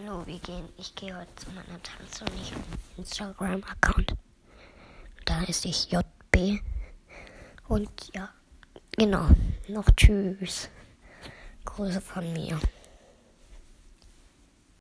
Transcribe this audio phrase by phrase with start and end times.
[0.00, 0.68] Hallo, wie gehen?
[0.76, 4.14] Ich gehe heute zu meiner Tanz und ich habe einen Instagram-Account.
[5.24, 6.60] Da ist ich JB.
[7.66, 8.28] Und ja,
[8.92, 9.26] genau.
[9.66, 10.68] Noch tschüss.
[11.64, 12.60] Grüße von mir.